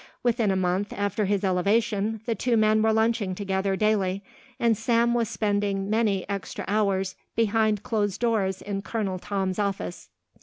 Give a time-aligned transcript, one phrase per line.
[0.23, 4.23] Within a month after his elevation the two men were lunching together daily
[4.59, 10.09] and Sam was spending many extra hours behind closed doors in Colonel Tom's office.